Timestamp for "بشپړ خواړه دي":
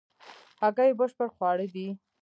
0.99-1.87